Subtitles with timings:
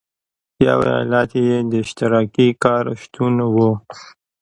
[0.67, 3.55] یو علت یې د اشتراکي کار شتون و.